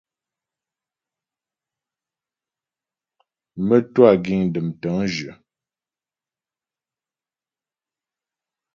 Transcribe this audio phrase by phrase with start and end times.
[3.67, 5.31] Mə́twâ giŋ dəm tə̂ŋjyə.